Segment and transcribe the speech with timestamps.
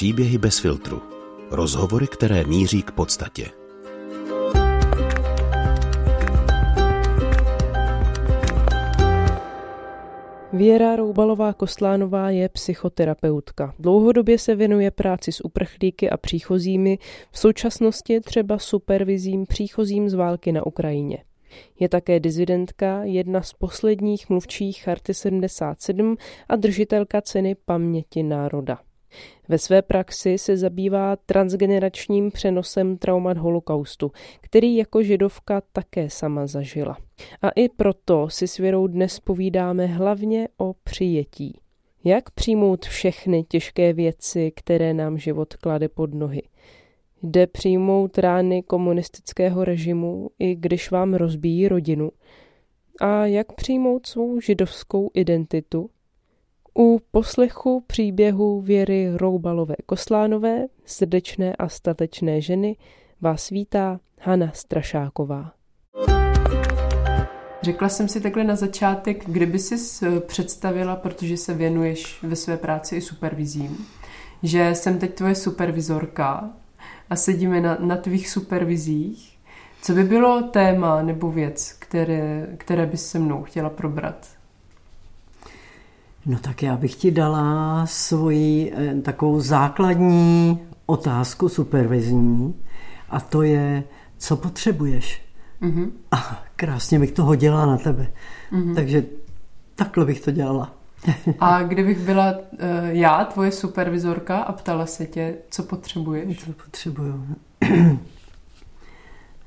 [0.00, 1.02] Příběhy bez filtru.
[1.50, 3.46] Rozhovory, které míří k podstatě.
[10.52, 13.74] Věra Roubalová Kostlánová je psychoterapeutka.
[13.78, 16.98] Dlouhodobě se věnuje práci s uprchlíky a příchozími,
[17.30, 21.24] v současnosti třeba supervizím příchozím z války na Ukrajině.
[21.80, 26.16] Je také dizidentka, jedna z posledních mluvčích Charty 77
[26.48, 28.78] a držitelka ceny paměti národa.
[29.50, 36.98] Ve své praxi se zabývá transgeneračním přenosem traumat holokaustu, který jako židovka také sama zažila.
[37.42, 41.58] A i proto si s Věrou dnes povídáme hlavně o přijetí.
[42.04, 46.42] Jak přijmout všechny těžké věci, které nám život klade pod nohy?
[47.22, 52.10] Jde přijmout rány komunistického režimu, i když vám rozbíjí rodinu?
[53.00, 55.90] A jak přijmout svou židovskou identitu?
[56.78, 62.76] U poslechu příběhu Věry Roubalové Koslánové, srdečné a statečné ženy,
[63.20, 65.52] vás vítá Hana Strašáková.
[67.62, 72.96] Řekla jsem si takhle na začátek, kdyby si představila, protože se věnuješ ve své práci
[72.96, 73.86] i supervizím,
[74.42, 76.50] že jsem teď tvoje supervizorka
[77.10, 79.38] a sedíme na, na tvých supervizích.
[79.82, 84.39] Co by bylo téma nebo věc, které, které bys se mnou chtěla probrat?
[86.26, 92.54] No tak já bych ti dala svoji eh, takovou základní otázku supervizní
[93.10, 93.84] a to je,
[94.18, 95.22] co potřebuješ.
[95.62, 95.90] Mm-hmm.
[96.12, 98.06] A krásně bych to hodila na tebe.
[98.52, 98.74] Mm-hmm.
[98.74, 99.04] Takže
[99.74, 100.72] takhle bych to dělala.
[101.40, 102.38] a kdybych byla uh,
[102.86, 106.44] já, tvoje supervizorka a ptala se tě, co potřebuješ?
[106.44, 107.26] Co potřebuju?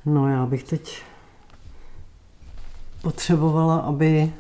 [0.06, 1.02] no já bych teď
[3.02, 4.34] potřebovala, aby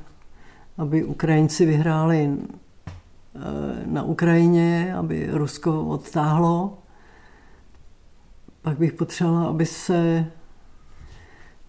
[0.77, 3.39] aby Ukrajinci vyhráli eh,
[3.85, 6.77] na Ukrajině, aby Rusko odtáhlo.
[8.61, 10.25] Pak bych potřebovala, aby se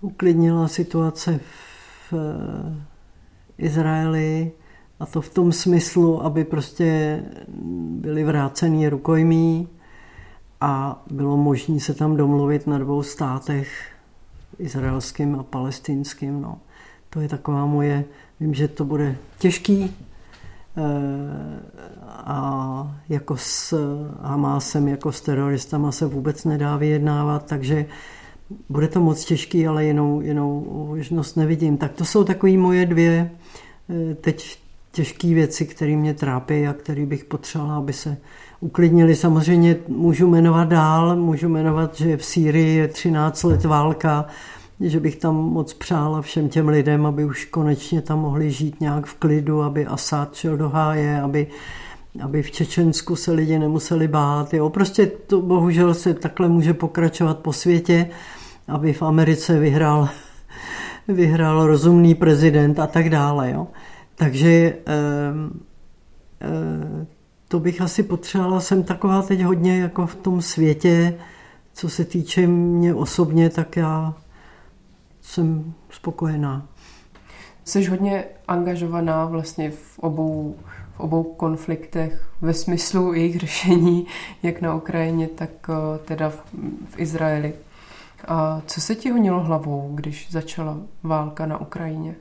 [0.01, 1.41] uklidnila situace
[2.11, 2.84] v eh,
[3.59, 4.53] Izraeli
[5.01, 7.23] a to v tom smyslu, aby prostě
[8.00, 9.69] byli vrácený rukojmí
[10.61, 13.91] a bylo možné se tam domluvit na dvou státech,
[14.59, 16.41] izraelským a palestinským.
[16.41, 16.59] No.
[17.11, 18.05] To je taková moje
[18.41, 19.97] Vím, že to bude těžký
[20.77, 20.83] eh,
[22.09, 23.75] a jako s
[24.22, 27.87] Hamásem, jako s teroristama se vůbec nedá vyjednávat, takže
[28.69, 31.77] bude to moc těžký, ale jinou, jinou možnost nevidím.
[31.77, 33.31] Tak to jsou takové moje dvě
[33.91, 34.59] eh, teď
[34.93, 38.17] těžké věci, které mě trápí a které bych potřebovala, aby se
[38.61, 39.17] uklidnili.
[39.17, 44.27] Samozřejmě můžu jmenovat dál, můžu jmenovat, že v Sýrii je 13 let válka,
[44.81, 49.07] že bych tam moc přála všem těm lidem, aby už konečně tam mohli žít nějak
[49.07, 51.47] v klidu, aby Asad šel do háje, aby,
[52.23, 54.55] aby v Čečensku se lidi nemuseli bát.
[54.55, 54.71] Jo.
[54.71, 58.11] Prostě to bohužel se takhle může pokračovat po světě,
[58.69, 60.09] aby v Americe vyhrál,
[61.09, 63.51] vyhrál rozumný prezident a tak dále.
[63.51, 63.67] Jo.
[64.15, 64.75] Takže eh,
[66.41, 67.06] eh,
[67.49, 68.61] to bych asi potřebovala.
[68.61, 71.15] Jsem taková teď hodně jako v tom světě,
[71.75, 74.15] co se týče mě osobně, tak já
[75.25, 76.67] jsem spokojená.
[77.65, 80.57] Jsi hodně angažovaná vlastně v obou,
[80.97, 84.07] v obou konfliktech ve smyslu jejich řešení,
[84.43, 86.45] jak na Ukrajině, tak eh, teda v,
[86.87, 87.55] v Izraeli.
[88.29, 92.15] A co se ti honilo hlavou, když začala válka na Ukrajině?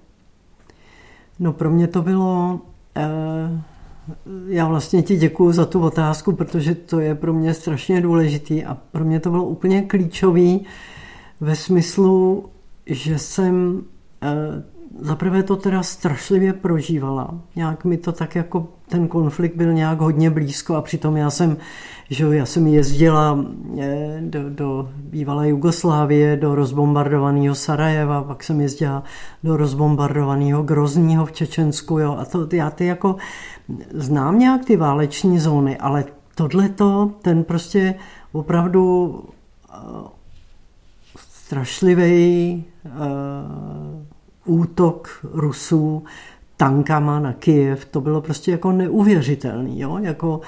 [1.40, 2.59] No pro mě to bylo...
[2.96, 3.62] Eh,
[4.47, 8.78] já vlastně ti děkuji za tu otázku, protože to je pro mě strašně důležitý a
[8.91, 10.66] pro mě to bylo úplně klíčový
[11.41, 12.50] ve smyslu
[12.86, 13.84] že jsem
[14.22, 14.64] eh,
[15.00, 17.40] zaprvé to teda strašlivě prožívala.
[17.56, 21.58] Nějak mi to tak jako ten konflikt byl nějak hodně blízko a přitom já jsem,
[22.10, 23.46] že já jsem jezdila
[23.80, 29.04] eh, do, do bývalé Jugoslávie, do rozbombardovaného Sarajeva, pak jsem jezdila
[29.44, 33.16] do rozbombardovaného Grozního v Čečensku, jo, a to já ty jako
[33.94, 36.06] znám nějak ty váleční zóny, ale
[36.36, 37.96] tohleto, ten prostě
[38.32, 39.20] opravdu
[39.74, 39.78] eh,
[41.18, 42.66] strašlivý
[44.46, 46.03] útok Rusů
[46.58, 49.97] tankama na Kyjev, to bylo prostě jako neuvěřitelný, jo?
[49.97, 50.41] Jako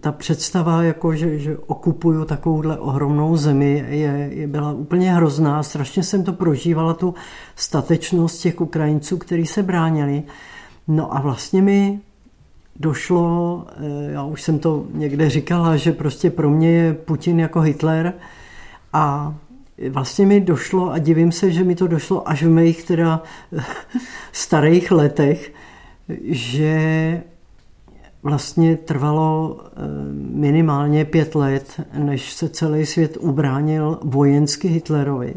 [0.00, 5.62] ta představa, jako že, že okupuju takovouhle ohromnou zemi, je, je byla úplně hrozná.
[5.62, 7.14] Strašně jsem to prožívala, tu
[7.56, 10.22] statečnost těch Ukrajinců, kteří se bránili.
[10.88, 12.00] No a vlastně mi
[12.76, 17.60] došlo, eh, já už jsem to někde říkala, že prostě pro mě je Putin jako
[17.60, 18.12] Hitler
[18.92, 19.34] a
[19.90, 23.22] vlastně mi došlo a divím se, že mi to došlo až v mých teda
[24.32, 25.52] starých letech,
[26.24, 27.22] že
[28.22, 29.70] vlastně trvalo eh,
[30.14, 35.34] minimálně pět let, než se celý svět ubránil vojensky Hitlerovi.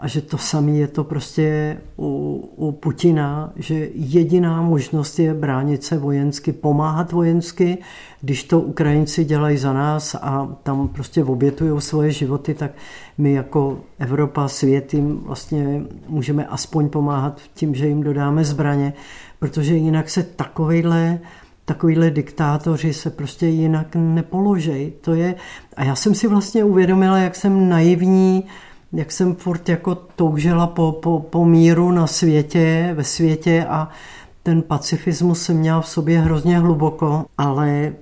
[0.00, 5.84] A že to samé je to prostě u, u Putina, že jediná možnost je bránit
[5.84, 7.78] se vojensky, pomáhat vojensky.
[8.20, 12.70] Když to Ukrajinci dělají za nás a tam prostě obětují svoje životy, tak
[13.18, 18.92] my jako Evropa, svět jim vlastně můžeme aspoň pomáhat tím, že jim dodáme zbraně,
[19.38, 21.18] protože jinak se takovejhle
[21.64, 24.92] takovýhle diktátoři se prostě jinak nepoložej.
[25.00, 25.34] To je,
[25.76, 28.44] a já jsem si vlastně uvědomila, jak jsem naivní,
[28.92, 33.88] jak jsem furt jako toužila po, po, po míru na světě, ve světě a
[34.42, 37.94] ten pacifismus jsem měla v sobě hrozně hluboko, ale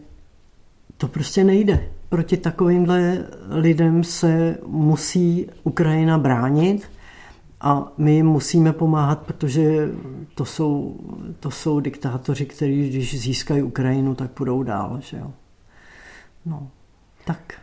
[0.97, 1.89] to prostě nejde.
[2.09, 6.91] Proti takovýmhle lidem se musí Ukrajina bránit
[7.61, 9.89] a my jim musíme pomáhat, protože
[10.35, 10.97] to jsou,
[11.41, 14.99] to jsou diktátoři, kteří když získají Ukrajinu, tak půjdou dál.
[15.01, 15.33] Že jo?
[16.47, 16.69] No,
[17.25, 17.55] tak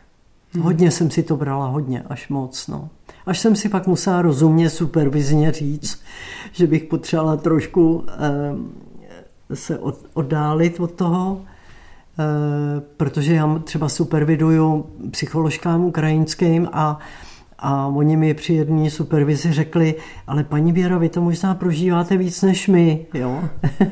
[0.56, 0.64] hmm.
[0.64, 2.68] hodně jsem si to brala, hodně, až moc.
[2.68, 2.90] No.
[3.26, 6.02] Až jsem si pak musela rozumně, supervizně říct,
[6.52, 14.86] že bych potřebovala trošku eh, se od, oddálit od toho, eh, protože já třeba superviduju
[15.12, 17.00] psycholožkám ukrajinským a
[17.60, 19.96] a oni mi při jedné supervizi řekli,
[20.28, 23.06] ale paní Věro, vy to možná prožíváte víc než my.
[23.14, 23.44] Jo?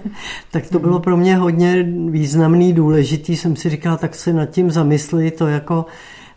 [0.52, 3.38] tak to bylo pro mě hodně významný, důležitý.
[3.38, 5.86] Jsem si říkal, tak se nad tím zamysli, to jako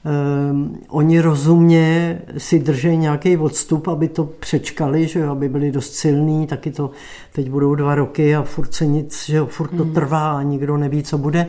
[0.05, 5.95] um, oni rozumně si drží nějaký odstup, aby to přečkali, že jo, aby byli dost
[5.95, 6.91] silní, taky to
[7.33, 9.95] teď budou dva roky a furt se nic, že jo, furt to hmm.
[9.95, 11.47] trvá a nikdo neví, co bude.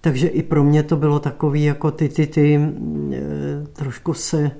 [0.00, 4.50] Takže i pro mě to bylo takový jako ty, ty, ty, e, trošku se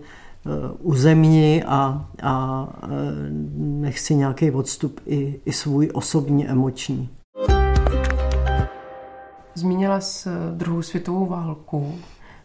[0.80, 2.86] uzemní a, a e,
[3.56, 7.08] nech si nějaký odstup i, i svůj osobní emoční.
[9.54, 11.94] Zmínila jsi druhou světovou válku,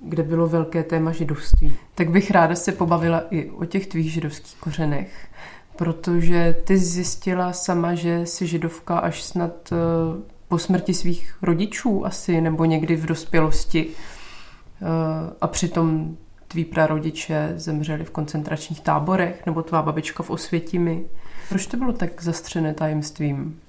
[0.03, 1.77] kde bylo velké téma židovství.
[1.95, 5.27] Tak bych ráda se pobavila i o těch tvých židovských kořenech,
[5.75, 9.75] protože ty zjistila sama, že jsi židovka až snad e,
[10.47, 13.87] po smrti svých rodičů asi, nebo někdy v dospělosti.
[13.87, 13.89] E,
[15.41, 16.17] a přitom
[16.47, 21.05] tví prarodiče zemřeli v koncentračních táborech, nebo tvá babička v Osvětimi.
[21.49, 23.59] Proč to bylo tak zastřené tajemstvím?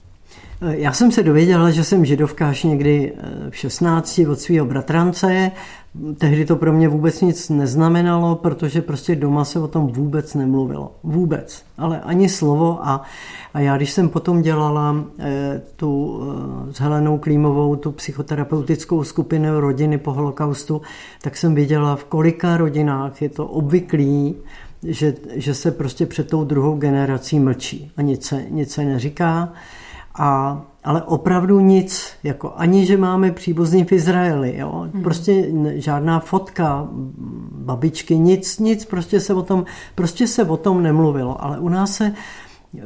[0.61, 5.51] Já jsem se dověděla, že jsem židovka až někdy eh, v 16 od svého bratrance.
[6.19, 10.95] Tehdy to pro mě vůbec nic neznamenalo, protože prostě doma se o tom vůbec nemluvilo.
[11.03, 11.63] Vůbec.
[11.79, 12.79] Ale ani slovo.
[12.83, 13.03] A,
[13.55, 16.23] a já, když jsem potom dělala e, tu
[16.71, 20.83] e, s Helenou Klímovou, tu psychoterapeutickou skupinu rodiny po holokaustu,
[21.23, 24.35] tak jsem viděla, v kolika rodinách je to obvyklý,
[24.83, 29.53] že, že se prostě před tou druhou generací mlčí a nic se, nic se neříká.
[30.19, 34.89] A, ale opravdu nic, jako ani, že máme příbuzný v Izraeli, jo?
[34.93, 35.03] Hmm.
[35.03, 36.89] prostě žádná fotka
[37.53, 39.65] babičky, nic, nic, prostě se o tom,
[39.95, 42.13] prostě se o tom nemluvilo, ale u nás se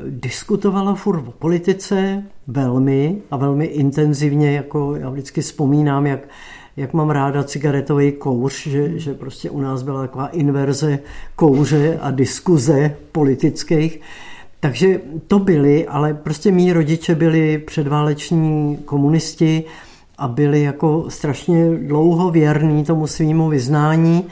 [0.08, 6.20] diskutovalo furt o politice velmi a velmi intenzivně, jako já vždycky vzpomínám, jak,
[6.76, 10.98] jak mám ráda cigaretový kouř, že, že prostě u nás byla taková inverze
[11.36, 14.00] kouře a diskuze politických.
[14.60, 19.64] Takže to byli, ale prostě mý rodiče byli předváleční komunisti
[20.18, 24.24] a byli jako strašně dlouho věrní tomu svýmu vyznání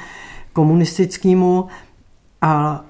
[0.53, 1.67] komunistickému
[2.43, 2.85] a,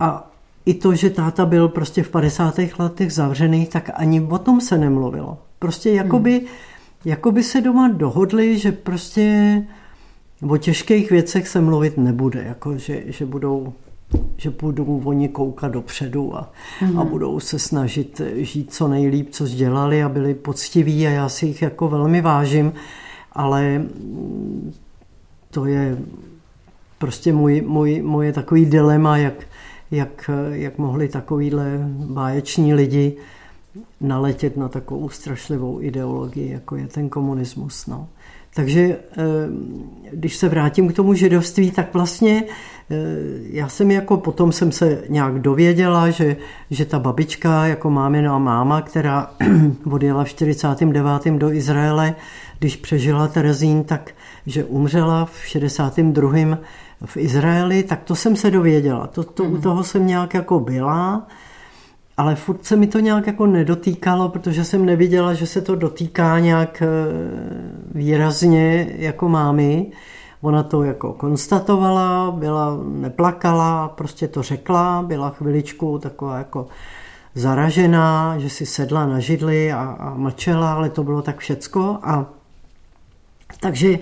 [0.00, 0.30] a
[0.66, 2.58] i to, že táta byl prostě v 50.
[2.78, 5.38] letech zavřený, tak ani o tom se nemluvilo.
[5.58, 6.48] Prostě jakoby, hmm.
[7.04, 9.62] jakoby se doma dohodli, že prostě
[10.48, 13.72] o těžkých věcech se mluvit nebude, jako že, že budou
[14.36, 16.98] že budou oni koukat dopředu a, mm.
[16.98, 17.08] a mhm.
[17.08, 21.62] budou se snažit žít co nejlíp, co dělali a byli poctiví a já si jich
[21.62, 22.72] jako velmi vážím,
[23.32, 23.82] ale
[25.50, 25.98] to je
[26.98, 29.46] prostě můj, můj, moje takový dilema, jak,
[29.90, 33.16] jak, jak mohli takovýhle báječní lidi
[34.00, 37.86] naletět na takovou strašlivou ideologii, jako je ten komunismus.
[37.86, 38.08] No.
[38.56, 39.22] Takže eh,
[40.12, 42.44] když se vrátím k tomu židovství, tak vlastně
[42.90, 42.94] eh,
[43.50, 46.36] já jsem jako potom jsem se nějak dověděla, že,
[46.70, 49.30] že ta babička jako mámina máma, která
[49.90, 51.32] odjela v 49.
[51.32, 52.14] do Izraele,
[52.58, 54.10] když přežila Terezín, tak
[54.46, 56.58] že umřela v 62.
[57.04, 59.06] v Izraeli, tak to jsem se dověděla.
[59.06, 59.44] To, to.
[59.44, 61.26] U toho jsem nějak jako byla
[62.16, 66.38] ale furt se mi to nějak jako nedotýkalo, protože jsem neviděla, že se to dotýká
[66.38, 66.86] nějak eh,
[67.94, 69.86] výrazně jako mámy.
[70.40, 76.66] Ona to jako konstatovala, byla, neplakala, prostě to řekla, byla chviličku taková jako
[77.34, 81.98] zaražená, že si sedla na židli a, a mlčela, ale to bylo tak všecko.
[82.02, 82.26] A
[83.60, 83.98] Takže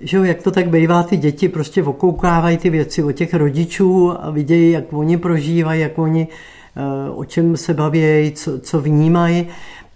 [0.00, 4.12] že jo, jak to tak bývá, ty děti prostě okoukávají ty věci od těch rodičů
[4.24, 6.59] a vidějí, jak oni prožívají, jak oni eh,
[7.14, 9.46] o čem se baví, co, co vnímají,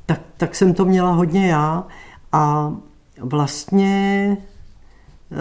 [0.07, 1.87] tak, tak jsem to měla hodně já
[2.33, 2.75] a
[3.21, 4.37] vlastně
[5.33, 5.37] eh,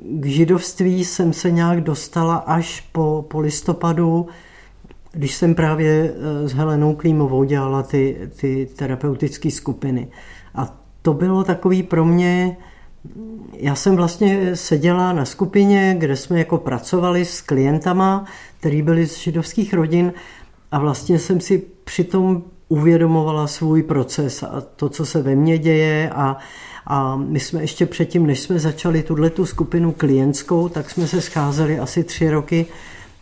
[0.00, 4.26] k židovství jsem se nějak dostala až po, po listopadu,
[5.12, 10.08] když jsem právě eh, s Helenou Klímovou dělala ty, ty terapeutické skupiny.
[10.54, 12.56] A to bylo takový pro mě,
[13.52, 18.24] já jsem vlastně seděla na skupině, kde jsme jako pracovali s klientama,
[18.60, 20.12] který byli z židovských rodin
[20.74, 26.10] a vlastně jsem si přitom uvědomovala svůj proces a to, co se ve mně děje
[26.10, 26.36] a,
[26.86, 31.20] a my jsme ještě předtím, než jsme začali tuhle tu skupinu klientskou, tak jsme se
[31.20, 32.66] scházeli asi tři roky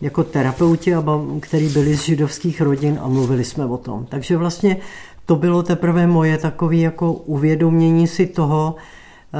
[0.00, 0.94] jako terapeuti,
[1.40, 4.06] který byli z židovských rodin a mluvili jsme o tom.
[4.09, 4.76] Takže vlastně
[5.26, 8.76] to bylo teprve moje takové jako uvědomění si toho,
[9.35, 9.38] eh,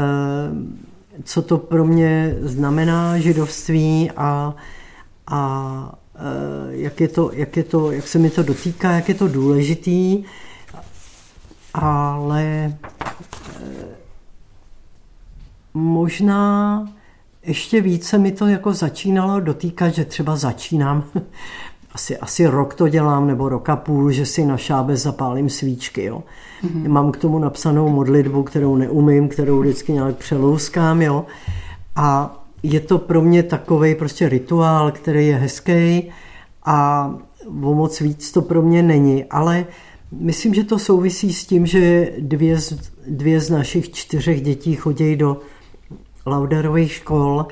[1.25, 4.55] co to pro mě znamená židovství a,
[5.27, 6.02] a
[6.71, 10.25] jak, je to, jak, je to, jak se mi to dotýká, jak je to důležitý,
[11.75, 12.75] ale
[13.57, 13.87] eh,
[15.75, 16.89] možná
[17.43, 21.05] ještě více mi to jako začínalo dotýkat, že třeba začínám,
[21.95, 26.05] asi, asi rok to dělám, nebo rok a půl, že si na šábe zapálím svíčky.
[26.05, 26.23] Jo.
[26.65, 26.89] Mm-hmm.
[26.89, 31.03] Mám k tomu napsanou modlitbu, kterou neumím, kterou vždycky nějak přelouskám.
[31.03, 31.27] Jo.
[31.97, 36.11] A je to pro mě takový prostě rituál, který je hezký
[36.65, 37.11] a
[37.63, 39.67] o moc víc to pro mě není, ale
[40.13, 45.17] myslím, že to souvisí s tím, že dvě z, dvě z našich čtyřech dětí chodí
[45.17, 45.41] do
[46.27, 47.47] Lauderových škol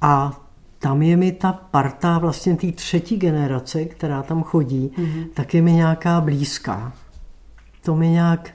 [0.00, 0.40] a
[0.78, 5.26] tam je mi ta parta vlastně té třetí generace, která tam chodí, mm-hmm.
[5.34, 6.92] tak je mi nějaká blízká.
[7.82, 8.50] To mi nějak,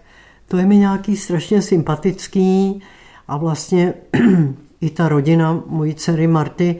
[0.47, 2.81] to je mi nějaký strašně sympatický
[3.27, 3.93] a vlastně
[4.81, 6.75] i ta rodina mojí dcery Marty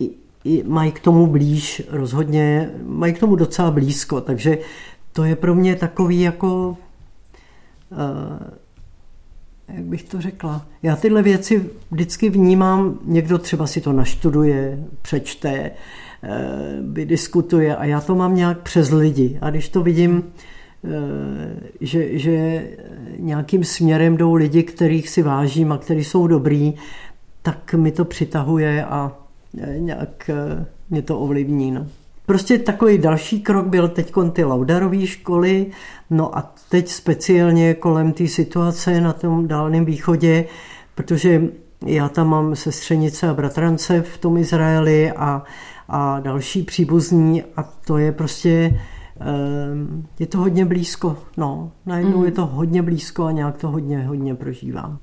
[0.00, 0.10] i,
[0.44, 4.58] i mají k tomu blíž rozhodně, mají k tomu docela blízko, takže
[5.12, 6.76] to je pro mě takový jako
[7.90, 8.58] uh,
[9.68, 15.50] jak bych to řekla, já tyhle věci vždycky vnímám, někdo třeba si to naštuduje, přečte,
[15.50, 15.70] eh,
[16.82, 19.38] vydiskutuje a já to mám nějak přes lidi.
[19.40, 20.57] A když to vidím, eh,
[21.80, 22.66] že, že
[23.18, 26.74] nějakým směrem jdou lidi, kterých si vážím a kteří jsou dobrý,
[27.42, 29.12] tak mi to přitahuje a
[29.60, 30.30] eh, nějak
[30.90, 31.70] mě to ovlivní.
[31.70, 31.86] No.
[32.26, 35.66] Prostě takový další krok byl teď ty Laudarové školy,
[36.10, 40.44] no a teď speciálně kolem té situace na tom Dálném východě,
[40.94, 41.42] protože
[41.86, 45.42] já tam mám sestřenice a bratrance v tom Izraeli a,
[45.88, 48.80] a další příbuzní a to je prostě,
[50.18, 52.24] je to hodně blízko, no, najednou mm.
[52.24, 54.98] je to hodně blízko a nějak to hodně, hodně prožívám.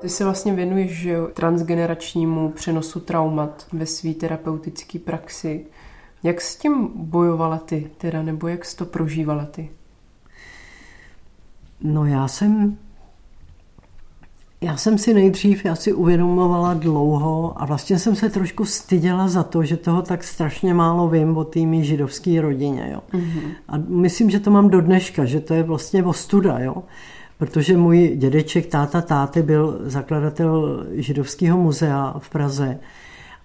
[0.00, 5.66] Ty se vlastně věnuješ že transgeneračnímu přenosu traumat ve své terapeutické praxi.
[6.22, 9.70] Jak s tím bojovala ty, teda, nebo jak jsi to prožívala ty?
[11.80, 12.78] No já jsem
[14.60, 19.42] já jsem si nejdřív, já si uvědomovala dlouho a vlastně jsem se trošku styděla za
[19.42, 22.90] to, že toho tak strašně málo vím o té židovské rodině.
[22.92, 23.00] Jo.
[23.12, 23.50] Mm-hmm.
[23.68, 26.58] A myslím, že to mám do dneška, že to je vlastně ostuda.
[26.58, 26.82] Jo
[27.38, 32.78] protože můj dědeček, táta táty byl zakladatel židovského muzea v Praze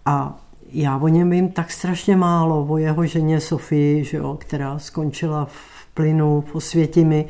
[0.05, 0.39] a
[0.73, 5.45] já o něm vím tak strašně málo, o jeho ženě Sofii, že jo, která skončila
[5.45, 7.25] v plynu v Osvětimi,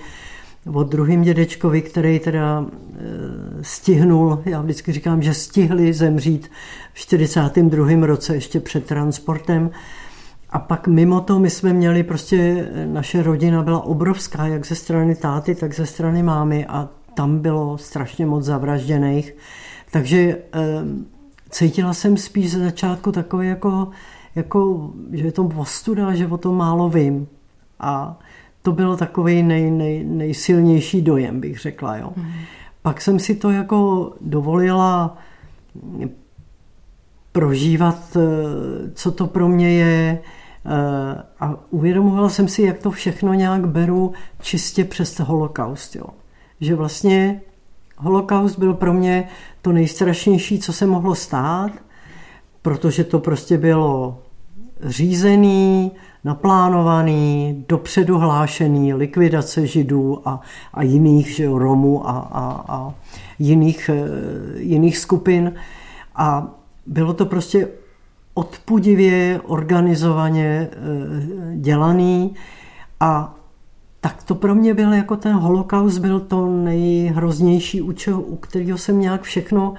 [0.74, 3.04] o druhým dědečkovi, který teda e,
[3.62, 6.52] stihnul, já vždycky říkám, že stihli zemřít
[6.94, 8.06] v 42.
[8.06, 9.72] roce ještě před transportem,
[10.50, 15.16] a pak mimo to my jsme měli prostě, naše rodina byla obrovská, jak ze strany
[15.16, 19.36] táty, tak ze strany mámy a tam bylo strašně moc zavražděných.
[19.92, 20.38] Takže e,
[21.50, 23.88] cítila jsem spíš ze začátku takové jako,
[24.36, 27.28] jako, že je to ostuda, že o tom málo vím.
[27.80, 28.20] A
[28.62, 31.98] to bylo takový nej, nej, nejsilnější dojem, bych řekla.
[31.98, 32.14] Jo.
[32.16, 32.32] Mm.
[32.82, 35.18] Pak jsem si to jako dovolila
[37.32, 40.20] prožívat, eh, co to pro mě je,
[40.66, 45.96] Eh, a uvědomovala jsem si, jak to všechno nějak beru čistě přes holokaust.
[45.96, 46.06] Jo.
[46.60, 47.42] Že vlastně
[47.98, 49.30] holokaust byl pro mě
[49.62, 51.72] to nejstrašnější, co se mohlo stát,
[52.62, 54.20] protože to prostě bylo
[54.86, 55.92] řízený,
[56.24, 60.42] naplánovaný, dopředu hlášený likvidace židů a,
[60.74, 62.94] a jiných že, Romů a, a, a
[63.40, 65.54] jiných, eh, jiných skupin.
[66.16, 66.48] A
[66.86, 67.68] bylo to prostě
[68.34, 72.36] odpudivě, organizovaně eh, dělaný
[73.00, 73.36] a
[74.02, 79.00] tak to pro mě byl jako ten holokaust, byl to nejhroznější účel, u kterého jsem
[79.00, 79.74] nějak všechno,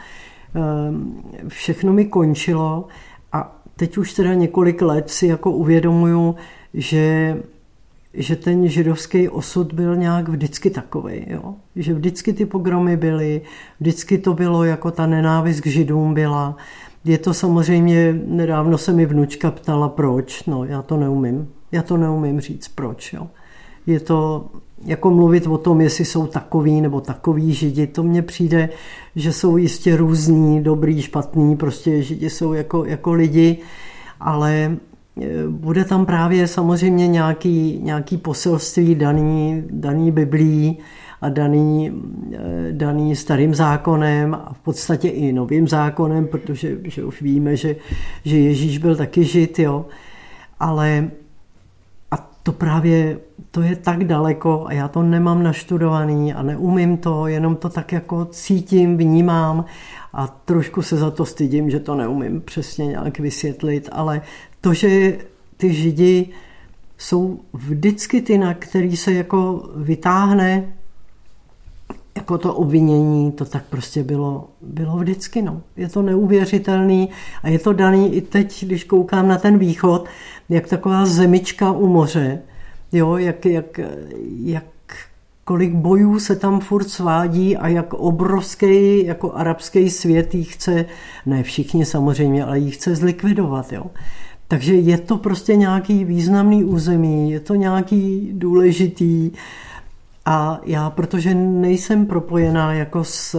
[0.55, 2.87] eh, všechno mi končilo
[3.33, 6.35] a teď už teda několik let si jako uvědomuju,
[6.75, 7.37] že
[8.15, 11.55] že ten židovský osud byl nějak vždycky takový, jo?
[11.77, 13.41] že vždycky ty pogromy byly,
[13.81, 16.57] vždycky to bylo jako ta nenávist k židům byla.
[17.05, 21.97] Je to samozřejmě, nedávno se mi vnučka ptala proč, no já to neumím, já to
[21.97, 23.13] neumím říct proč.
[23.13, 23.27] Jo?
[23.87, 24.51] Je to
[24.85, 28.69] jako mluvit o tom, jestli jsou takový nebo takový židi, to mně přijde,
[29.17, 33.59] že jsou jistě různí, dobrý, špatný, prostě židi jsou jako, jako lidi,
[34.21, 34.77] ale
[35.49, 40.79] bude tam právě samozřejmě nějaký, nějaký poselství daný, daný Biblí
[41.21, 42.03] a daný,
[42.71, 47.77] daný starým zákonem a v podstatě i novým zákonem, protože že už víme, že,
[48.25, 49.87] že Ježíš byl taky žid, jo.
[50.61, 51.11] Ale
[52.11, 53.19] a to právě,
[53.55, 57.93] to je tak daleko a já to nemám naštudovaný a neumím to, jenom to tak
[57.93, 59.65] jako cítím, vnímám
[60.13, 64.21] a trošku se za to stydím, že to neumím přesně nějak vysvětlit, ale
[64.61, 65.19] to, že
[65.57, 66.29] ty židi
[66.99, 70.73] jsou vždycky ty, na který se jako vytáhne
[72.17, 75.43] jako to obvinění, to tak prostě bylo, bylo vždycky.
[75.43, 75.63] No.
[75.77, 77.09] Je to neuvěřitelný
[77.43, 80.09] a je to daný i teď, když koukám na ten východ,
[80.49, 82.43] jak taková zemička u moře,
[82.93, 83.81] jo, jak, jak,
[84.45, 84.65] jak
[85.45, 90.85] kolik bojů se tam furt svádí a jak obrovský jako arabský svět jí chce,
[91.27, 93.73] ne všichni samozřejmě, ale jí chce zlikvidovat.
[93.73, 93.87] Jo.
[94.49, 99.31] Takže je to prostě nějaký významný území, je to nějaký důležitý
[100.25, 103.37] a já, protože nejsem propojená jako s,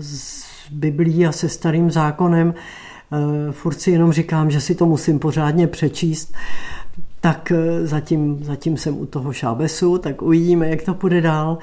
[0.00, 5.18] s Biblí a se starým zákonem, eh, furt si jenom říkám, že si to musím
[5.18, 6.34] pořádně přečíst,
[7.24, 11.58] tak eh, zatím, zatím jsem u toho šábesu, tak uvidíme, jak to půjde dál.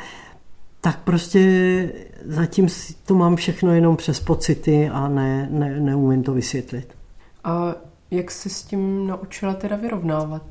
[0.81, 1.93] Tak prostě
[2.25, 2.67] zatím
[3.05, 6.87] to mám všechno jenom přes pocity a ne, ne, neumím to vysvětlit.
[7.43, 7.75] A
[8.11, 10.43] jak se s tím naučila teda vyrovnávat?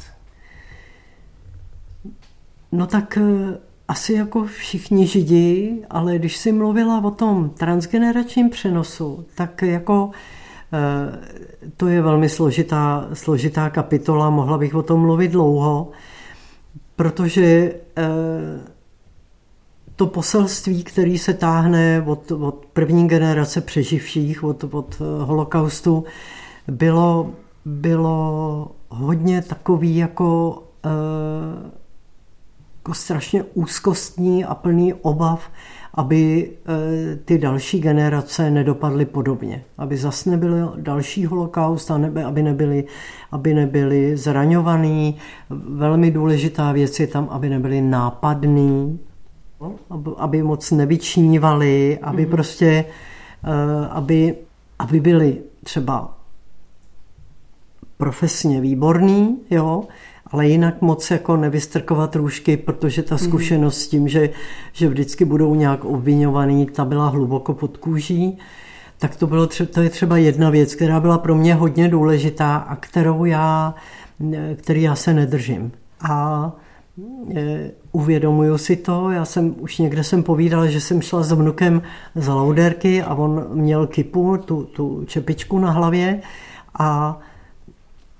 [2.73, 9.27] No tak eh, asi jako všichni židi, ale když si mluvila o tom transgeneračním přenosu,
[9.35, 10.11] tak jako
[11.77, 15.89] to je velmi složitá, složitá kapitola, mohla bych o tom mluvit dlouho,
[16.97, 18.11] protože eh,
[19.97, 26.05] to poselství, který se táhne od, od první generace přeživších, od, od holokaustu,
[26.69, 27.31] bylo
[27.65, 31.71] bylo hodně takový jako, eh,
[32.77, 35.51] jako strašně úzkostní a plný obav,
[35.95, 39.65] aby eh, ty další generace nedopadly podobně.
[39.79, 41.91] Aby zase nebyl další holokaust,
[42.25, 42.85] aby, nebyli,
[43.33, 45.17] aby nebyli zraňovaný.
[45.51, 48.99] Velmi důležitá věc je tam, aby nebyli nápadný,
[50.17, 52.31] aby moc nevyčnívali, aby mm-hmm.
[52.31, 52.85] prostě,
[53.45, 54.35] eh, aby,
[54.79, 56.17] aby byli třeba
[57.97, 59.85] profesně výborný, jo,
[60.33, 63.25] ale jinak moc jako nevystrkovat růžky, protože ta mhm.
[63.25, 64.31] zkušenost s tím, že,
[64.73, 68.39] že vždycky budou nějak obvinovaný, ta byla hluboko pod kůží,
[68.99, 72.77] tak to, bylo, to je třeba jedna věc, která byla pro mě hodně důležitá a
[72.77, 73.75] kterou já,
[74.57, 75.73] který já se nedržím.
[76.11, 76.53] A
[77.35, 81.83] e, uvědomuju si to, já jsem už někde jsem povídal, že jsem šla s vnukem
[82.15, 86.21] za lauderky a on měl kipu, tu, tu čepičku na hlavě
[86.79, 87.19] a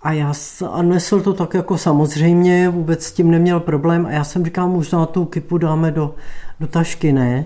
[0.03, 0.33] a já
[0.71, 4.69] a nesl to tak jako samozřejmě, vůbec s tím neměl problém a já jsem říkal,
[4.69, 6.15] možná tu kypu dáme do,
[6.61, 7.45] do tašky, ne?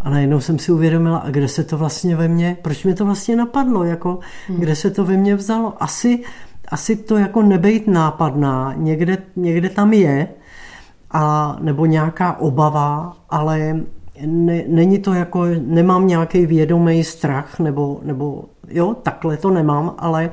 [0.00, 3.04] A najednou jsem si uvědomila, a kde se to vlastně ve mně, proč mě to
[3.04, 4.60] vlastně napadlo, jako hmm.
[4.60, 5.82] kde se to ve mně vzalo.
[5.82, 6.22] Asi,
[6.68, 10.28] asi to jako nebejt nápadná, někde, někde tam je,
[11.10, 13.80] a, nebo nějaká obava, ale
[14.26, 20.30] ne, není to jako, nemám nějaký vědomý strach, nebo, nebo jo, takhle to nemám, ale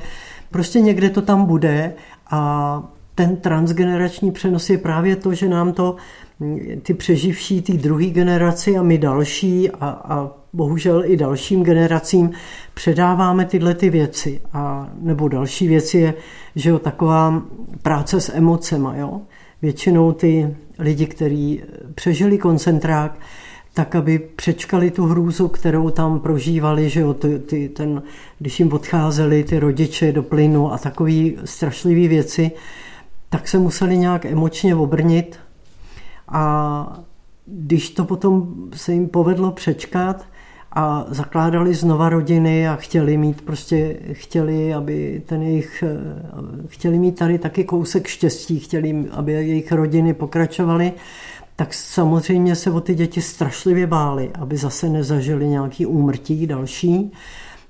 [0.54, 1.94] Prostě někde to tam bude
[2.30, 2.82] a
[3.14, 5.96] ten transgenerační přenos je právě to, že nám to
[6.82, 12.30] ty přeživší, ty druhé generaci a my další a, a bohužel i dalším generacím
[12.74, 14.40] předáváme tyhle ty věci.
[14.52, 16.14] A, nebo další věc je,
[16.56, 17.42] že jo, taková
[17.82, 18.96] práce s emocema.
[18.96, 19.20] Jo?
[19.62, 21.62] Většinou ty lidi, kteří
[21.94, 23.18] přežili koncentrák,
[23.74, 28.02] tak aby přečkali tu hrůzu, kterou tam prožívali, že jo, ty, ty, ten,
[28.38, 31.12] když jim odcházeli ty rodiče do plynu a takové
[31.44, 32.50] strašlivé věci,
[33.30, 35.38] tak se museli nějak emočně obrnit.
[36.28, 37.04] A
[37.46, 40.24] když to potom se jim povedlo přečkat
[40.72, 45.84] a zakládali znova rodiny a chtěli mít prostě, chtěli, aby ten jejich,
[46.66, 50.92] chtěli mít tady taky kousek štěstí, chtěli, aby jejich rodiny pokračovaly,
[51.56, 57.12] tak samozřejmě se o ty děti strašlivě báli, aby zase nezažili nějaký úmrtí další.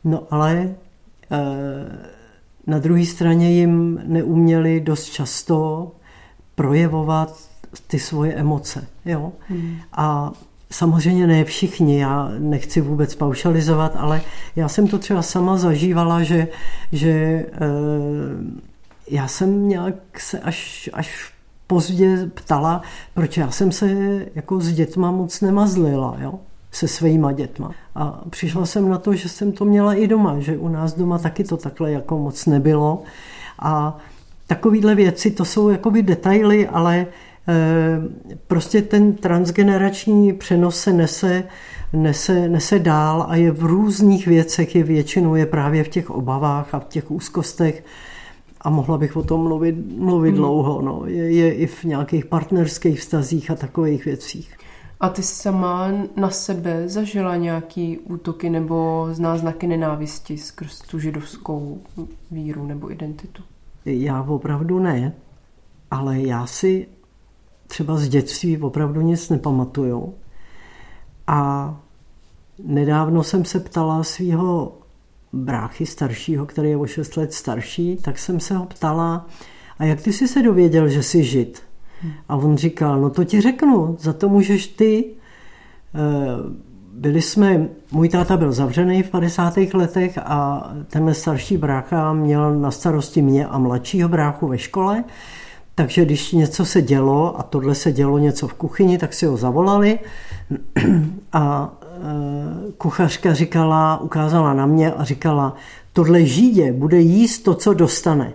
[0.04, 0.74] No ale
[2.66, 5.92] na druhé straně jim neuměli dost často
[6.54, 7.38] projevovat
[7.86, 8.86] ty svoje emoce.
[9.04, 9.32] Jo?
[9.48, 9.76] Hmm.
[9.92, 10.32] A
[10.70, 14.22] samozřejmě ne všichni, já nechci vůbec paušalizovat, ale
[14.56, 16.48] já jsem to třeba sama zažívala, že,
[16.92, 17.46] že e,
[19.10, 21.33] já jsem nějak se až, až
[21.66, 22.82] pozdě ptala,
[23.14, 23.88] proč já jsem se
[24.34, 26.16] jako s dětma moc nemazlila.
[26.20, 26.38] Jo?
[26.74, 27.70] se svýma dětma.
[27.94, 31.18] A přišla jsem na to, že jsem to měla i doma, že u nás doma
[31.18, 33.02] taky to takhle jako moc nebylo.
[33.58, 33.98] A
[34.46, 37.06] takovýhle věci, to jsou jakoby detaily, ale
[37.48, 37.54] eh,
[38.46, 41.44] prostě ten transgenerační přenos se nese,
[41.92, 46.74] nese, nese dál a je v různých věcech, je většinou je právě v těch obavách
[46.74, 47.84] a v těch úzkostech
[48.64, 50.38] a mohla bych o tom mluvit, mluvit hmm.
[50.38, 50.82] dlouho.
[50.82, 51.02] No.
[51.06, 54.56] Je, je i v nějakých partnerských vztazích a takových věcích.
[55.00, 61.78] A ty sama na sebe zažila nějaký útoky nebo zná znaky nenávisti skrz tu židovskou
[62.30, 63.42] víru nebo identitu?
[63.84, 65.12] Já opravdu ne,
[65.90, 66.86] ale já si
[67.66, 70.14] třeba z dětství opravdu nic nepamatuju.
[71.26, 71.80] A
[72.64, 74.72] nedávno jsem se ptala svého
[75.34, 79.26] bráchy staršího, který je o 6 let starší, tak jsem se ho ptala,
[79.78, 81.62] a jak ty jsi se dověděl, že jsi žid?
[82.28, 85.04] A on říkal, no to ti řeknu, za to můžeš ty.
[85.94, 89.74] Eh, byli jsme, můj táta byl zavřený v 50.
[89.74, 95.04] letech a tenhle starší brácha měl na starosti mě a mladšího bráchu ve škole,
[95.74, 99.36] takže když něco se dělo a tohle se dělo něco v kuchyni, tak si ho
[99.36, 99.98] zavolali
[101.32, 101.72] a
[102.78, 105.56] kuchařka říkala, ukázala na mě a říkala,
[105.92, 108.32] tohle žídě bude jíst to, co dostane.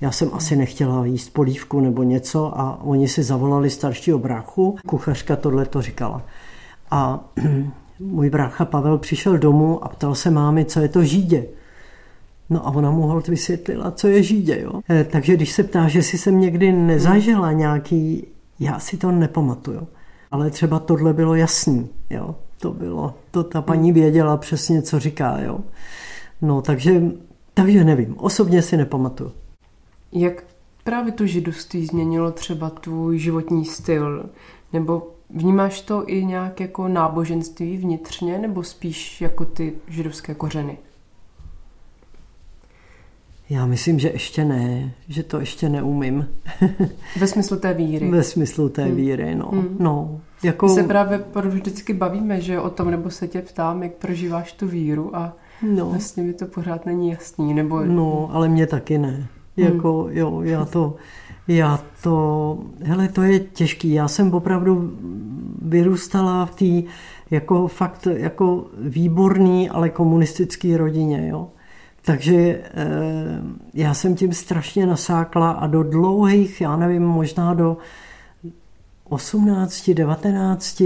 [0.00, 4.76] Já jsem asi nechtěla jíst polívku nebo něco a oni si zavolali staršího bráchu.
[4.86, 6.22] Kuchařka tohle to říkala.
[6.90, 7.20] A
[8.00, 11.46] můj brácha Pavel přišel domů a ptal se mámy, co je to žídě.
[12.50, 14.60] No a ona mu hold vysvětlila, co je žídě.
[14.60, 14.80] Jo?
[14.90, 18.26] E, takže když se ptá, že si jsem někdy nezažila nějaký,
[18.60, 19.88] já si to nepamatuju.
[20.30, 21.88] Ale třeba tohle bylo jasný.
[22.10, 22.34] Jo?
[22.60, 25.38] To bylo, to ta paní věděla přesně, co říká.
[25.38, 25.60] Jo?
[26.42, 27.02] No takže,
[27.54, 29.32] takže nevím, osobně si nepamatuju.
[30.12, 30.44] Jak
[30.84, 34.30] právě to židovství změnilo třeba tvůj životní styl?
[34.72, 40.78] Nebo vnímáš to i nějak jako náboženství vnitřně, nebo spíš jako ty židovské kořeny?
[43.50, 46.28] Já myslím, že ještě ne, že to ještě neumím.
[47.20, 48.10] Ve smyslu té víry.
[48.10, 48.96] Ve smyslu té hmm.
[48.96, 49.48] víry, no.
[49.52, 49.76] Hmm.
[49.78, 50.66] no jako...
[50.66, 54.68] My se právě vždycky bavíme, že o tom, nebo se tě ptám, jak prožíváš tu
[54.68, 55.86] víru a no.
[55.90, 57.54] vlastně mi to pořád není jasný.
[57.54, 57.84] Nebo...
[57.84, 59.26] No, ale mě taky ne.
[59.56, 59.66] Hmm.
[59.66, 60.96] Jako, jo, já to,
[61.48, 63.92] já to, hele, to je těžký.
[63.92, 64.98] Já jsem opravdu
[65.62, 66.88] vyrůstala v té
[67.30, 71.48] jako fakt jako výborný, ale komunistický rodině, jo.
[72.02, 72.62] Takže e,
[73.74, 77.76] já jsem tím strašně nasákla a do dlouhých, já nevím, možná do
[79.08, 80.82] 18, 19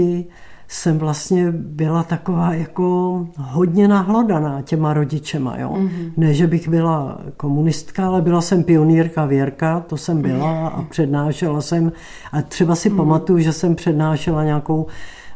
[0.67, 5.57] jsem vlastně byla taková jako hodně nahlodaná těma rodičema.
[5.57, 5.73] Jo?
[5.77, 6.11] Mm-hmm.
[6.17, 11.61] Ne, že bych byla komunistka, ale byla jsem pionýrka Věrka, to jsem byla a přednášela
[11.61, 11.91] jsem.
[12.31, 12.95] A třeba si mm-hmm.
[12.97, 14.87] pamatuju, že jsem přednášela nějakou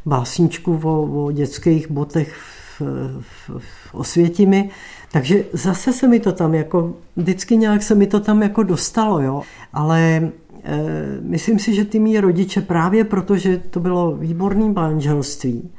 [0.05, 2.81] básničku o, o dětských botech v,
[3.21, 4.69] v, v Osvětimi.
[5.11, 9.21] Takže zase se mi to tam jako, vždycky nějak se mi to tam jako dostalo,
[9.21, 9.41] jo.
[9.73, 10.31] Ale
[10.63, 15.69] Eh, myslím si, že ty mý rodiče právě proto, že to bylo výborný manželství,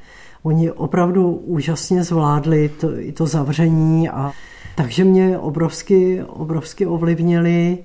[0.42, 4.32] oni opravdu úžasně zvládli to, i to zavření a
[4.76, 7.78] takže mě obrovsky, obrovsky ovlivnili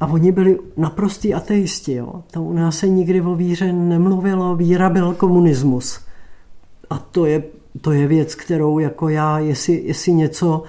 [0.00, 1.92] a oni byli naprostí ateisti.
[1.94, 2.22] Jo.
[2.30, 6.00] To u nás se nikdy o víře nemluvilo, víra byl komunismus.
[6.90, 7.42] A to je,
[7.80, 10.62] to je věc, kterou jako já, jestli, jestli něco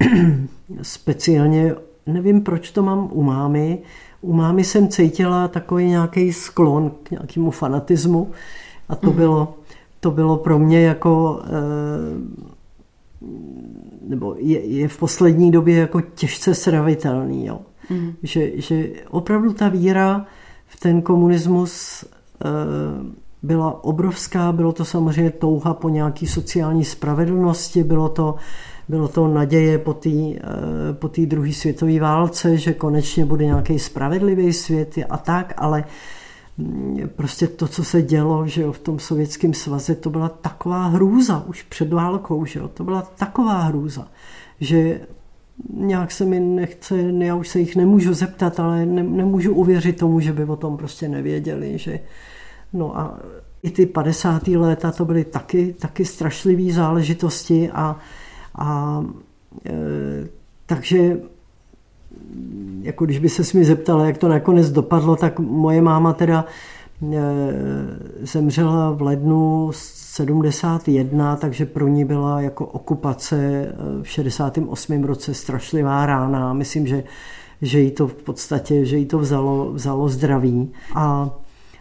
[0.82, 1.74] speciálně,
[2.06, 3.78] nevím, proč to mám u mámy,
[4.20, 8.30] u mámy jsem cítila takový nějaký sklon k nějakému fanatismu
[8.88, 9.16] a to, mm.
[9.16, 9.54] bylo,
[10.00, 12.50] to bylo pro mě jako eh,
[14.08, 17.46] nebo je, je v poslední době jako těžce sravitelný.
[17.46, 17.60] Jo.
[17.90, 18.12] Mm.
[18.22, 20.26] Že, že opravdu ta víra
[20.66, 22.48] v ten komunismus eh,
[23.42, 28.34] byla obrovská, bylo to samozřejmě touha po nějaké sociální spravedlnosti, bylo to
[28.90, 30.38] bylo to naděje po té eh,
[30.92, 35.84] po druhé světové válce, že konečně bude nějaký spravedlivý svět a tak, ale
[37.16, 41.44] prostě to, co se dělo že jo, v tom sovětském svaze, to byla taková hrůza
[41.46, 44.08] už před válkou, že jo, to byla taková hrůza,
[44.60, 45.00] že
[45.74, 50.20] nějak se mi nechce, já už se jich nemůžu zeptat, ale ne, nemůžu uvěřit tomu,
[50.20, 52.00] že by o tom prostě nevěděli, že
[52.72, 53.18] no a
[53.62, 54.48] i ty 50.
[54.48, 57.96] léta to byly taky, taky strašlivé záležitosti a,
[58.54, 59.04] a
[59.66, 59.72] e,
[60.66, 61.20] takže
[62.82, 66.44] jako když by se mi zeptala, jak to nakonec dopadlo, tak moje máma teda
[67.12, 67.18] e,
[68.22, 75.04] zemřela v lednu 71, takže pro ní byla jako okupace e, v 68.
[75.04, 76.52] roce strašlivá rána.
[76.52, 77.04] Myslím, že,
[77.62, 80.72] že jí to v podstatě, že jí to vzalo, vzalo zdraví.
[80.94, 81.30] A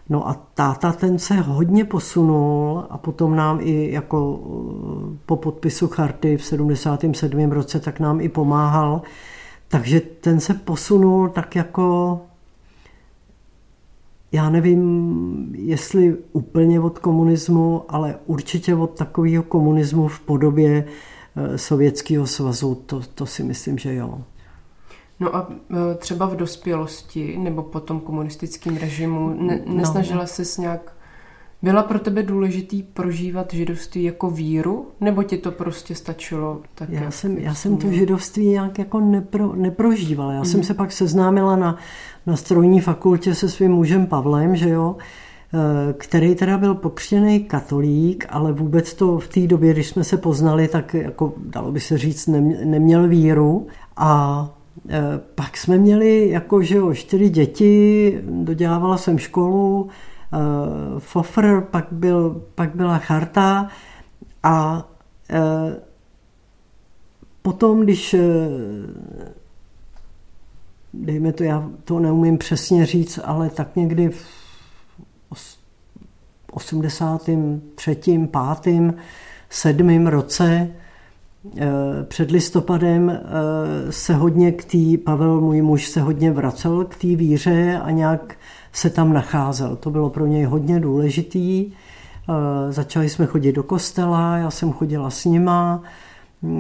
[0.10, 4.40] No a táta ten se hodně posunul a potom nám i jako
[5.26, 7.52] po podpisu charty v 77.
[7.52, 9.02] roce, tak nám i pomáhal
[9.70, 12.22] takže ten se posunul tak jako,
[14.32, 20.86] já nevím, jestli úplně od komunismu, ale určitě od takového komunismu v podobě
[21.36, 24.22] eh, Sovětského svazu, to, to si myslím, že jo.
[25.20, 29.76] No a eh, třeba v dospělosti nebo po tom komunistickém režimu ne, no.
[29.76, 30.28] nesnažila no.
[30.28, 30.94] se nějak
[31.62, 36.62] byla pro tebe důležitý prožívat židovství jako víru, nebo ti to prostě stačilo?
[36.76, 40.34] Tak já, jsem, já jsem to židovství nějak jako nepro, neprožívala.
[40.34, 40.46] Já mm.
[40.46, 40.68] jsem mhm.
[40.68, 41.78] se pak seznámila na,
[42.26, 44.96] na strojní fakultě se svým mužem Pavlem, že jo,
[45.54, 50.18] eh, který teda byl pokřtěný katolík, ale vůbec to v té době, když jsme se
[50.18, 52.28] poznali, tak jako dalo by se říct,
[52.64, 54.50] neměl víru a
[55.36, 59.90] pak jsme měli jako, že jo, čtyři děti, dodělávala jsem školu, uh,
[61.00, 63.68] Fofr, pak, byl, pak byla charta
[64.44, 64.88] a
[65.34, 65.74] uh,
[67.42, 68.16] potom, když
[70.94, 74.26] dejme to, já to neumím přesně říct, ale tak někdy v
[76.52, 78.30] 83.,
[78.64, 78.96] 5.,
[79.50, 80.08] 7.
[80.08, 80.72] roce
[82.08, 83.20] před listopadem
[83.90, 88.36] se hodně k té, Pavel, můj muž, se hodně vracel k té víře a nějak
[88.74, 89.76] se tam nacházel.
[89.76, 91.72] To bylo pro něj hodně důležitý.
[92.30, 95.84] Eh, začali jsme chodit do kostela, já jsem chodila s nima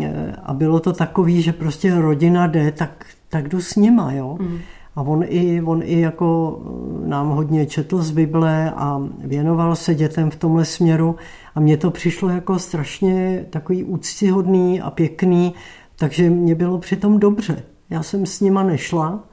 [0.01, 4.37] eh, a bylo to takový, že prostě rodina jde, tak, tak jdu s nima, jo.
[4.39, 4.59] Mm.
[4.99, 6.59] A on i, on i jako
[7.05, 11.15] eh, nám hodně četl z Bible a věnoval se dětem v tomhle směru
[11.55, 15.53] a mně to přišlo jako strašně takový úctihodný a pěkný,
[15.95, 17.63] takže mě bylo přitom dobře.
[17.89, 19.23] Já jsem s nima nešla,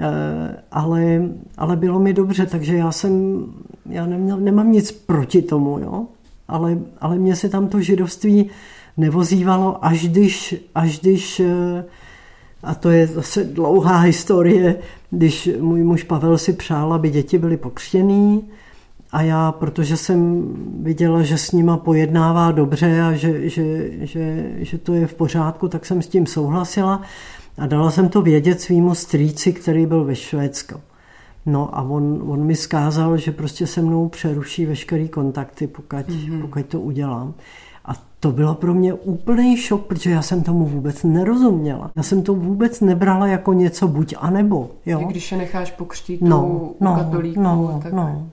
[0.00, 3.44] Eh, ale, ale bylo mi dobře, takže já jsem,
[3.86, 6.06] já neměl, nemám nic proti tomu, jo?
[6.48, 8.50] Ale, ale mě se tam to židovství
[8.96, 11.84] nevozívalo, až když, až když eh,
[12.66, 14.76] a to je zase dlouhá historie,
[15.10, 18.44] když můj muž Pavel si přál, aby děti byly pokřtěný
[19.12, 20.48] a já, protože jsem
[20.82, 25.68] viděla, že s nima pojednává dobře a že, že, že, že to je v pořádku,
[25.68, 27.02] tak jsem s tím souhlasila
[27.58, 30.80] a dala jsem to vědět svýmu strýci, který byl ve Švédsku.
[31.46, 36.40] No a on, on mi skázal, že prostě se mnou přeruší veškerý kontakty, pokud, mm-hmm.
[36.40, 37.34] pokud to udělám.
[38.26, 41.90] To bylo pro mě úplný šok, protože já jsem tomu vůbec nerozuměla.
[41.96, 44.70] Já jsem to vůbec nebrala jako něco buď a nebo.
[44.86, 45.00] Jo?
[45.10, 47.42] Když se necháš pokřtít no, u no, katolíků.
[47.42, 47.92] No, tak...
[47.92, 48.26] no.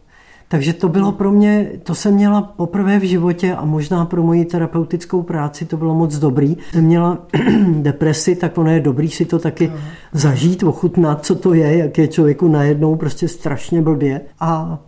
[0.48, 4.46] Takže to bylo pro mě, to jsem měla poprvé v životě a možná pro moji
[4.46, 6.58] terapeutickou práci to bylo moc dobrý.
[6.72, 7.18] Jsem měla
[7.72, 9.76] depresi, tak ono je dobrý si to taky no.
[10.12, 14.22] zažít, ochutnat, co to je, jak je člověku najednou prostě strašně blbě.
[14.40, 14.80] A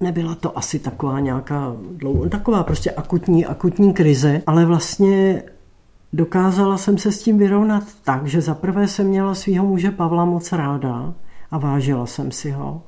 [0.00, 5.42] nebyla to asi taková nějaká dlouho, taková prostě akutní, akutní krize, ale vlastně
[6.12, 10.52] dokázala jsem se s tím vyrovnat tak, že zaprvé jsem měla svého muže Pavla moc
[10.52, 11.14] ráda
[11.50, 12.82] a vážila jsem si ho.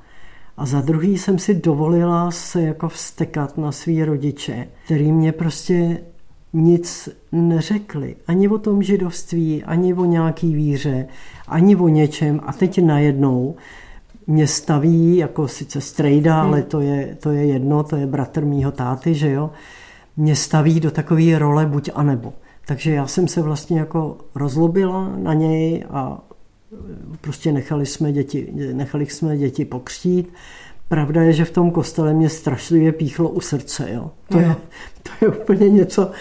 [0.57, 5.99] A za druhý jsem si dovolila se jako vstekat na svý rodiče, který mě prostě
[6.53, 8.15] nic neřekli.
[8.27, 11.07] Ani o tom židovství, ani o nějaký víře,
[11.47, 12.39] ani o něčem.
[12.43, 13.55] A teď najednou
[14.27, 16.47] mě staví, jako sice strejda, hmm.
[16.47, 19.51] ale to je, to je jedno, to je bratr mýho táty, že jo,
[20.17, 22.33] mě staví do takové role buď a nebo.
[22.65, 26.21] Takže já jsem se vlastně jako rozlobila na něj a
[27.21, 30.33] prostě nechali jsme děti, nechali jsme děti pokřtít.
[30.87, 33.91] Pravda je, že v tom kostele mě strašlivě píchlo u srdce.
[33.91, 34.11] Jo.
[34.29, 34.55] To, je,
[35.03, 36.11] to je úplně něco,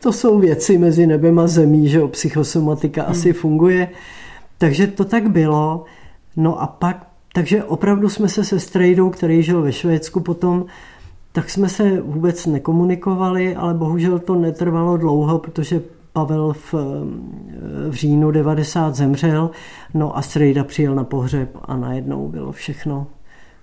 [0.00, 3.10] to jsou věci mezi nebem a zemí, že o psychosomatika hmm.
[3.10, 3.88] asi funguje.
[4.58, 5.84] Takže to tak bylo.
[6.36, 10.66] No a pak, takže opravdu jsme se se Strejdou, který žil ve Švédsku potom,
[11.32, 16.74] tak jsme se vůbec nekomunikovali, ale bohužel to netrvalo dlouho, protože Pavel v,
[17.88, 19.50] v říjnu 90 zemřel,
[19.94, 23.06] no a Strejda přijel na pohřeb a najednou bylo všechno,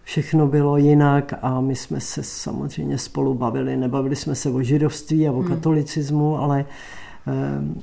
[0.03, 3.77] všechno bylo jinak a my jsme se samozřejmě spolu bavili.
[3.77, 5.47] Nebavili jsme se o židovství a o hmm.
[5.47, 6.65] katolicismu, ale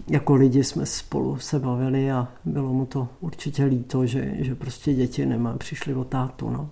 [0.08, 4.94] jako lidi jsme spolu se bavili a bylo mu to určitě líto, že, že prostě
[4.94, 6.50] děti nemá, přišli o tátu.
[6.50, 6.68] No.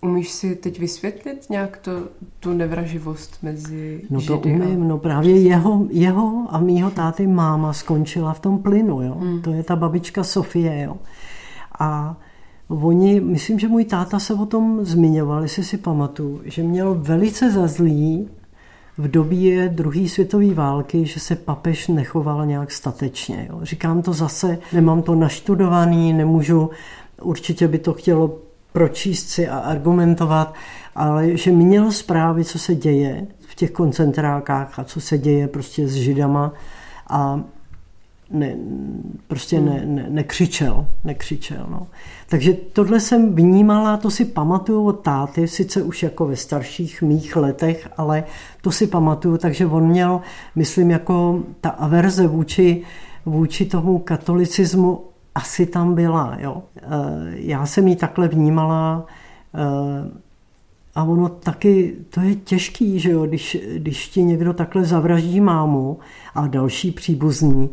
[0.00, 1.92] Umíš si teď vysvětlit nějak to,
[2.40, 4.86] tu nevraživost mezi No to Židy umím, a...
[4.86, 9.14] no právě jeho, jeho a mýho táty máma skončila v tom plynu, jo.
[9.14, 9.42] Hmm.
[9.42, 10.96] To je ta babička Sofie, jo.
[11.78, 12.16] A
[12.68, 17.50] oni, myslím, že můj táta se o tom zmiňoval, jestli si pamatuju, že měl velice
[17.50, 18.28] za zlý
[18.98, 23.46] v době druhé světové války, že se papež nechoval nějak statečně.
[23.50, 23.58] Jo.
[23.62, 26.70] Říkám to zase, nemám to naštudovaný, nemůžu,
[27.22, 28.38] určitě by to chtělo
[28.72, 30.54] pročíst si a argumentovat,
[30.94, 35.88] ale že měl zprávy, co se děje v těch koncentrákách a co se děje prostě
[35.88, 36.52] s židama
[37.10, 37.40] a
[38.30, 38.56] ne,
[39.26, 41.66] prostě ne, ne, nekřičel, nekřičel.
[41.70, 41.86] No.
[42.28, 47.36] Takže tohle jsem vnímala, to si pamatuju od táty, sice už jako ve starších mých
[47.36, 48.24] letech, ale
[48.60, 50.20] to si pamatuju, takže on měl,
[50.54, 52.82] myslím, jako ta averze vůči,
[53.26, 56.36] vůči tomu katolicismu asi tam byla.
[56.38, 56.62] Jo.
[56.76, 56.82] Eh,
[57.34, 59.06] já jsem ji takhle vnímala
[59.54, 60.10] eh,
[60.94, 65.98] a ono taky, to je těžký, že jo, když, když ti někdo takhle zavraždí mámu
[66.34, 67.70] a další příbuzní,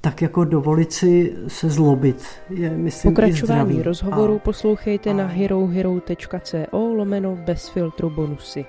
[0.00, 5.12] tak jako dovolit si se zlobit je, myslím, Pokračování rozhovoru a, poslouchejte a...
[5.12, 8.64] na herohero.co lomeno bez filtru bonusy.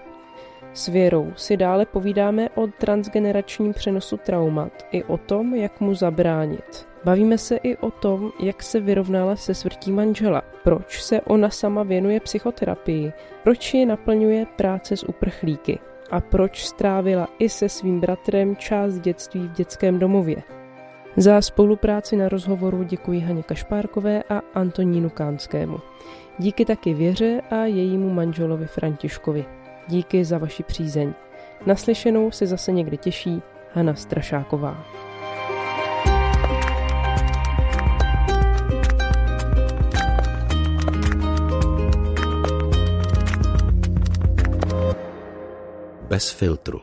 [0.74, 6.88] S Věrou si dále povídáme o transgeneračním přenosu traumat i o tom, jak mu zabránit.
[7.04, 11.84] Bavíme se i o tom, jak se vyrovnala se smrtí manžela, proč se ona sama
[11.84, 13.14] věnuje psychoterapii,
[13.44, 15.80] proč ji naplňuje práce s uprchlíky
[16.12, 20.44] a proč strávila i se svým bratrem část dětství v dětském domově.
[21.18, 25.80] Za spolupráci na rozhovoru děkuji Haně Kašpárkové a Antonínu Kánskému.
[26.38, 29.46] Díky taky Věře a jejímu manželovi Františkovi.
[29.88, 31.14] Díky za vaši přízeň.
[31.66, 33.42] Naslyšenou se zase někdy těší
[33.74, 34.86] Hana Strašáková.
[46.10, 46.80] Bez filtru.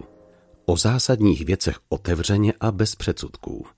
[0.66, 3.77] O zásadních věcech otevřeně a bez předsudků.